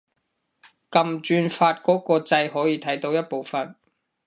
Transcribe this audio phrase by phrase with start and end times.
[0.89, 3.75] 撳轉發嗰個掣可以睇到一部分